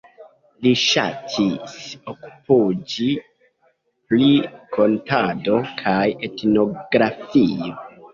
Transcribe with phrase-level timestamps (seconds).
[0.67, 1.73] Li ŝatis
[2.13, 3.05] okupiĝi
[4.13, 4.29] pri
[4.77, 7.69] kantado kaj etnografio.